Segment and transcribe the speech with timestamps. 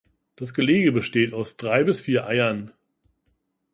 [0.35, 2.73] Das Gelege besteht aus drei bis vier Eiern.